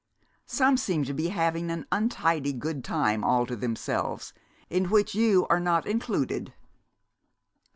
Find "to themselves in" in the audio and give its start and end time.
3.45-4.89